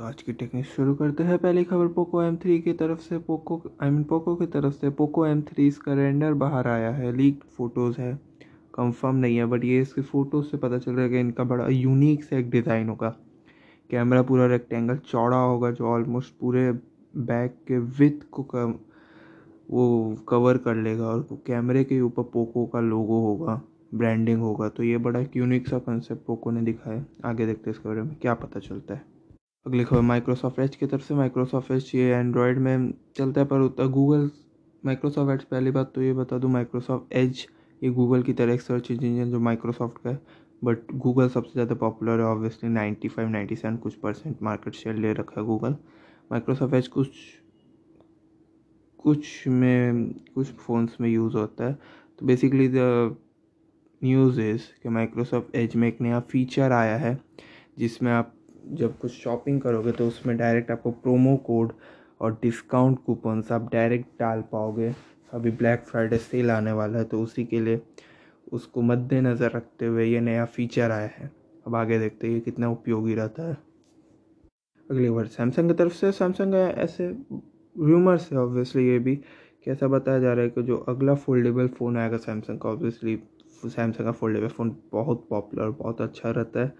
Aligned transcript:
तो 0.00 0.04
आज 0.06 0.20
की 0.22 0.32
टेक्निक 0.32 0.64
शुरू 0.66 0.94
करते 0.94 1.22
हैं। 1.22 1.36
पहली 1.38 1.62
खबर 1.64 1.86
पोको 1.92 2.22
एम 2.22 2.36
थ्री 2.42 2.58
की 2.60 2.72
तरफ़ 2.72 2.98
से। 2.98 3.16
पोको 3.18 3.60
आई 3.82 3.90
मीन 3.90 4.04
पोको 4.04 4.34
की 4.36 4.46
तरफ़ 4.46 4.74
से 4.74 4.90
पोको 4.90 5.24
एम 5.26 5.42
थ्री 5.42 5.66
इसका 5.68 5.94
रेंडर 5.94 6.34
बाहर 6.42 6.68
आया 6.68 6.90
है। 6.90 7.12
लीक 7.16 7.42
फ़ोटोज़ 7.56 8.00
है। 8.00 8.14
कंफर्म 8.74 9.16
नहीं 9.16 9.36
है 9.36 9.46
बट 9.46 9.64
ये 9.64 9.80
इसकी 9.80 10.02
फ़ोटोज़ 10.02 10.46
से 10.46 10.56
पता 10.56 10.78
चल 10.78 10.92
रहा 10.92 11.02
है 11.02 11.10
कि 11.10 11.20
इनका 11.20 11.44
बड़ा 11.44 11.66
यूनिक 11.68 12.24
सा 12.24 12.36
एक 12.36 12.50
डिज़ाइन 12.50 12.88
होगा। 12.88 13.14
कैमरा 13.90 14.22
पूरा 14.22 14.46
रेक्टेंगल 14.46 14.96
चौड़ा 15.10 15.36
होगा, 15.36 15.70
जो 15.70 15.86
ऑलमोस्ट 15.86 16.34
पूरे 16.40 16.70
बैक 17.14 17.58
के 17.68 17.78
विथ 17.78 18.28
को 18.30 18.42
कम, 18.54 18.74
वो 19.70 20.16
कवर 20.28 20.58
कर 20.58 20.76
लेगा 20.78 21.06
और 21.06 21.42
कैमरे 21.46 21.84
के 21.84 22.00
ऊपर 22.00 22.30
पोको 22.32 22.66
का 22.66 22.80
लोगो 22.80 23.20
होगा 23.26 23.60
ब्रांडिंग 23.94 24.40
होगा। 24.40 24.68
तो 24.68 24.82
ये 24.82 24.98
बड़ा 24.98 25.20
एक 25.20 25.36
यूनिक 25.36 25.68
सा 25.68 25.78
कंसेप्ट 25.78 26.26
पोको 26.26 26.50
ने 26.50 26.62
दिखाया 26.62 27.04
आगे 27.24 27.46
देखते 27.46 27.70
हैं 27.70 27.76
इसके 27.76 27.88
बारे 27.88 28.02
में, 28.02 28.14
क्या 28.16 28.34
पता 28.36 28.60
चलता 28.60 28.94
है। 28.94 29.19
अगली 29.66 29.84
खबर 29.84 30.00
माइक्रोसॉफ्ट 30.00 30.58
एज 30.58 30.76
की 30.76 30.86
तरफ़ 30.86 31.02
से। 31.02 31.14
माइक्रोसॉफ्ट 31.14 31.70
एज 31.70 31.90
ये 31.94 32.08
एंड्रॉयड 32.10 32.58
में 32.58 32.92
चलता 33.16 33.40
है, 33.40 33.46
पर 33.46 33.86
गूगल 33.88 34.30
माइक्रोसॉफ्ट 34.82 35.32
एज 35.32 35.42
पहली 35.44 35.70
बात 35.70 35.92
तो 35.94 36.02
ये 36.02 36.12
बता 36.12 36.38
दूँ 36.38 36.50
माइक्रोसॉफ्ट 36.50 37.12
एज 37.14 37.46
ये 37.82 37.90
गूगल 37.90 38.22
की 38.22 38.32
तरह 38.32 38.54
एक 38.54 38.60
सर्च 38.60 38.90
इंजन 38.90 39.30
जो 39.30 39.40
माइक्रोसॉफ्ट 39.40 39.98
का 39.98 40.10
है। 40.10 40.20
बट 40.62 40.92
गूगल 40.94 41.28
सबसे 41.28 41.52
ज़्यादा 41.52 41.74
पॉपुलर 41.74 42.20
है 42.20 42.26
obviously 42.26 42.70
ninety 42.70 43.08
five 43.08 43.28
ninety 43.28 43.56
seven 43.56 43.76
कुछ 43.76 43.94
परसेंट 43.96 44.42
मार्केट 44.42 44.74
शेयर 44.74 44.96
ले 44.96 45.12
रखा 45.12 45.40
है 45.40 45.46
गूगल 45.46 45.76
माइक्रोसॉफ्ट 46.30 46.74
एज 46.74 46.88
कुछ 46.88 47.08
कुछ 49.04 49.46
में, 49.48 50.12
कुछ 50.34 50.52
फ़ोन्स 50.56 51.00
में 51.00 51.08
यूज़ 51.10 51.36
होता 51.36 51.64
है। 51.64 51.78
तो 52.18 52.26
बेसिकली 52.26 52.68
द 52.68 53.16
न्यूज़ 54.02 54.40
इज़ 54.40 54.62
कि 54.82 54.88
माइक्रोसॉफ्ट 54.88 55.54
एज 55.56 55.76
में 55.76 55.88
एक 55.88 56.00
नया 56.00 56.20
फीचर 56.22 56.72
आया 56.72 56.96
है, 56.98 57.18
जिसमें 57.78 58.12
आप 58.12 58.34
जब 58.72 58.98
कुछ 58.98 59.12
शॉपिंग 59.12 59.60
करोगे 59.60 59.92
तो 59.92 60.06
उसमें 60.08 60.36
डायरेक्ट 60.36 60.70
आपको 60.70 60.90
प्रोमो 60.92 61.36
कोड 61.46 61.72
और 62.20 62.38
डिस्काउंट 62.42 62.98
कूपन्स 63.04 63.52
आप 63.52 63.68
डायरेक्ट 63.72 64.06
डाल 64.20 64.42
पाओगे। 64.52 64.94
अभी 65.32 65.50
ब्लैक 65.52 65.84
फ्राइडे 65.84 66.18
सेल 66.18 66.50
आने 66.50 66.72
वाला 66.72 66.98
है 66.98 67.04
तो 67.04 67.20
उसी 67.22 67.44
के 67.44 67.60
लिए 67.60 67.80
उसको 68.52 68.82
मद्देनज़र 68.82 69.50
रखते 69.50 69.86
हुए 69.86 70.04
ये 70.04 70.20
नया 70.20 70.44
फीचर 70.46 70.90
आया 70.90 71.10
है। 71.16 71.30
अब 71.66 71.74
आगे 71.74 71.98
देखते 71.98 72.26
हैं 72.26 72.34
ये 72.34 72.40
कितना 72.40 72.70
उपयोगी 72.70 73.14
रहता 73.14 73.48
है। 73.48 73.56
अगली 74.88 75.10
बार 75.10 75.26
सैमसंग 75.28 75.68
की 75.68 75.74
तरफ़ 75.74 75.92
से 75.92 76.12
सैमसंग 76.12 76.54
ऐसे 76.54 77.08
र्यूमर्स 77.76 78.30
है 78.32 78.38
ऑब्वियसली 78.38 78.86
ये 78.88 78.98
भी 78.98 79.14
कि 79.16 79.70
ऐसा 79.70 79.88
बताया 79.88 80.18
जा 80.18 80.32
रहा 80.32 80.44
है 80.44 80.50
कि 80.50 80.62
जो 80.62 80.76
अगला 80.88 81.14
फोल्डेबल 81.16 81.68
फ़ोन 81.68 81.96
आएगा 81.96 82.16
सैमसंग 82.16 82.58
का 82.58 82.68
ऑब्वियसली 82.68 83.16
सैमसंग 83.64 84.04
का 84.04 84.12
फोल्डेबल 84.12 84.48
फ़ोन 84.48 84.76
बहुत 84.92 85.26
पॉपुलर 85.30 85.70
बहुत 85.70 86.00
अच्छा 86.00 86.30
रहता 86.30 86.60
है। 86.60 86.72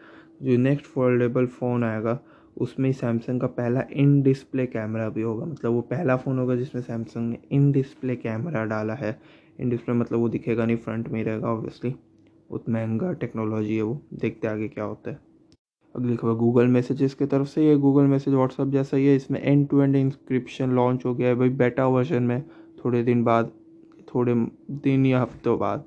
जो 0.43 0.57
नेक्स्ट 0.57 0.87
फोल्डेबल 0.87 1.47
फ़ोन 1.47 1.85
आएगा, 1.85 2.19
उसमें 2.57 2.93
सैमसंग 2.93 3.41
का 3.41 3.47
पहला 3.47 3.83
इन 3.93 4.21
डिस्प्ले 4.23 4.67
कैमरा 4.67 5.09
भी 5.09 5.23
होगा। 5.23 5.47
मतलब 5.47 5.73
वो 5.73 5.81
पहला 5.81 6.17
फ़ोन 6.17 6.39
होगा 6.39 6.57
जिसमें 6.57 6.83
सैमसंग 6.83 7.31
ने 7.31 7.39
इन 7.53 7.71
डिस्प्ले 7.73 8.17
कैमरा 8.17 8.65
डाला 8.65 8.95
है। 8.95 9.19
इन 9.61 9.71
डिस्प्ले 9.71 9.95
मतलब 9.95 10.19
वो 10.19 10.29
दिखेगा 10.29 10.67
नहीं 10.67 10.77
फ्रंट 10.77 11.09
में 11.09 11.19
ही 11.21 11.25
रहेगा 11.25 11.49
ऑब्वियसली 11.49 11.91
बहुत 11.91 12.69
महँगा 12.69 13.13
टेक्नोलॉजी 13.13 13.77
है 13.77 13.83
वो। 13.83 14.01
देखते 14.15 14.49
आगे 14.49 14.69
क्या 14.69 14.85
होता 14.85 15.11
है। 15.11 15.19
अगली 15.95 16.17
खबर 16.17 16.33
गूगल 16.33 16.67
मैसेजेस 16.67 17.15
की 17.15 17.27
तरफ़ 17.27 17.49
से। 17.49 17.67
ये 17.67 17.77
गूगल 17.77 18.03
मैसेज 18.03 18.35
व्हाट्सअप 18.35 18.69
जैसा 18.69 18.97
ही 18.97 19.07
है। 19.07 19.17
इसमें 19.17 19.41
end 19.43 19.69
to 19.69 19.83
end 19.83 19.97
encryption 19.97 20.71
launch 20.71 21.05
हो 21.07 21.15
गया 21.15 21.29
है। 21.29 21.35
भाई 21.35 21.49
बेटा 21.49 21.87
वर्जन 21.87 22.23
में 22.23 22.43
थोड़े 22.85 23.03
दिन 23.03 23.25
बाद, 23.25 23.51
थोड़े 24.15 24.35
दिन 24.71 25.07
या 25.07 25.23
हफ्तों 25.23 25.59
बाद, 25.59 25.85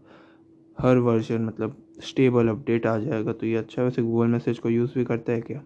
हर 0.78 0.98
वर्जन 0.98 1.42
मतलब 1.42 1.76
स्टेबल 1.98 2.48
अपडेट 2.48 2.86
आ 2.88 2.98
जाएगा 2.98 3.34
तो 3.34 3.46
ये 3.46 3.56
अच्छा 3.56 3.84
वैसे 3.84 4.02
गूगल 4.02 4.28
मैसेज 4.28 4.60
को 4.60 4.70
यूज़ 4.70 4.94
भी 4.96 5.04
करता 5.06 5.32
है 5.32 5.42
क्या? 5.42 5.62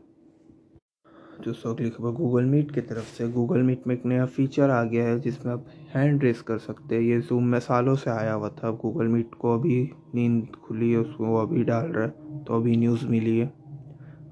जो 1.42 1.53
सौ 1.53 1.73
अगली 1.73 1.89
खबर 1.89 2.11
गूगल 2.11 2.45
मीट 2.45 2.72
की 2.72 2.81
तरफ़ 2.81 3.14
से। 3.17 3.28
गूगल 3.30 3.61
मीट 3.61 3.88
में 3.88 3.95
एक 3.95 4.06
नया 4.06 4.25
फीचर 4.25 4.70
आ 4.70 4.83
गया 4.83 5.08
है, 5.08 5.20
जिसमें 5.20 5.52
आप 5.53 5.66
हैंड 5.89 6.23
रेस 6.23 6.42
कर 6.42 6.58
सकते 6.58 6.95
हैं। 6.95 7.02
ये 7.02 7.20
जूम 7.22 7.44
में 7.44 7.59
सालों 7.59 7.95
से 7.95 8.09
आया 8.09 8.33
हुआ 8.33 8.50
था। 8.50 8.67
अब 8.67 8.78
गूगल 8.78 9.08
मीट 9.08 9.36
को 9.36 9.54
अभी 9.54 9.92
नींद 10.15 10.55
खुली 10.64 10.92
है, 10.92 10.98
उसको 10.98 11.36
अभी 11.36 11.64
डाल 11.64 11.88
रहा 11.88 12.04
है 12.04 12.44
तो 12.44 12.55
अभी 12.55 12.77
न्यूज़ 12.77 13.05
मिली 13.08 13.38
है। 13.38 13.52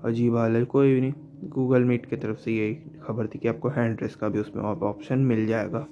अजीब 0.05 0.35
हाल 0.37 0.55
है, 0.55 0.63
कोई 0.65 0.93
भी 0.93 1.01
नहीं। 1.01 1.13
गूगल 1.49 1.83
मीट 1.83 2.05
की 2.05 2.15
तरफ़ 2.15 2.37
से 2.37 2.51
यही 2.51 2.73
खबर 3.03 3.27
थी 3.27 3.39
कि 3.39 3.47
आपको 3.47 3.69
हैंड 3.69 4.01
रेस 4.01 4.15
का 4.15 4.29
भी 4.29 4.39
उसमें 4.39 4.63
ऑप्शन 4.63 5.19
मिल 5.19 5.45
जाएगा। 5.47 5.87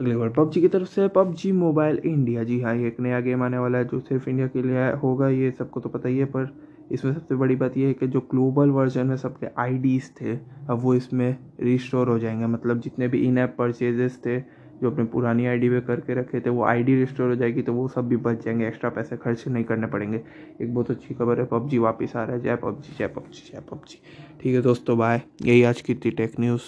अगली 0.00 0.16
बार 0.16 0.28
पबजी 0.28 0.60
की 0.60 0.68
तरफ़ 0.68 0.88
से 0.88 1.08
पबजी 1.08 1.52
मोबाइल 1.52 1.98
इंडिया। 1.98 2.44
जी 2.44 2.60
हाँ 2.60 2.74
ये 2.76 2.88
एक 2.88 3.00
नया 3.00 3.20
गेम 3.20 3.42
आने 3.42 3.58
वाला 3.58 3.78
है 3.78 3.84
जो 3.84 4.00
सिर्फ़ 4.00 4.28
इंडिया 4.30 4.46
के 4.46 4.62
लिए 4.62 4.90
होगा, 4.92 5.28
ये 5.28 5.50
सबको 5.50 5.80
तो 5.80 5.88
पता 5.88 6.08
ही 6.08 6.18
है, 6.18 6.24
पर 6.24 6.48
इसमें 6.92 7.12
सबसे 7.12 7.34
बड़ी 7.34 7.56
बात 7.56 7.76
यह 7.76 7.86
है 7.86 7.94
कि 7.94 8.06
जो 8.06 8.20
ग्लोबल 8.20 8.70
वर्जन 8.70 9.06
में 9.06 9.16
सबके 9.16 9.46
आईडीज़ 9.58 10.10
थे, 10.20 10.36
अब 10.70 10.78
वो 10.80 10.94
इसमें 10.94 11.36
रिस्टोर 11.60 12.08
हो 12.08 12.18
जाएँगे। 12.18 12.46
मतलब 12.46 12.80
जितने 12.80 13.08
भी 13.08 13.18
इन 13.18 13.38
ऐप 13.38 13.56
परचेजेस 13.58 14.20
थे, 14.26 14.38
जो 14.82 14.90
अपने 14.90 15.04
पुरानी 15.04 15.46
आईडी 15.46 15.68
पे 15.68 15.80
करके 15.80 16.14
रखे 16.14 16.40
थे, 16.40 16.50
वो 16.50 16.64
आईडी 16.64 16.94
रिस्टोर 16.94 17.28
हो 17.28 17.36
जाएगी 17.36 17.62
तो 17.62 17.72
वो 17.72 17.88
सब 17.88 18.08
भी 18.08 18.16
बच 18.16 18.44
जाएँगे। 18.44 18.66
एक्स्ट्रा 18.66 18.90
पैसे 18.90 19.16
खर्च 19.16 19.48
नहीं 19.48 19.64
करने 19.64 19.86
पड़ेंगे। 19.86 20.22
एक 20.62 20.74
बहुत 20.74 20.90
अच्छी 20.90 21.14
खबर 21.14 21.40
है, 21.40 21.46
पबजी 21.46 21.78
वापस 21.78 22.16
आ 22.16 22.24
रहा 22.24 22.36
है। 22.36 22.42
जय 22.42 22.56
पबजी 22.56 22.96
जय 22.98 23.06
पबजी 23.06 23.50
जय 23.52 23.64
पबजी। 23.72 24.00
ठीक 24.40 24.54
है 24.54 24.62
दोस्तों 24.62 24.98
बाय 24.98 25.20
यही 25.42 25.62
आज 25.62 25.80
की 25.80 25.94
थी 25.94 26.10
टेक 26.10 26.40
न्यूज़ 26.40 26.62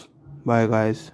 बाय 0.46 0.66
गाइस 0.66 1.10